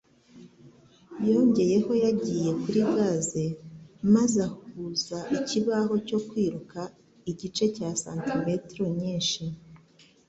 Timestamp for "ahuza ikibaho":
4.47-5.93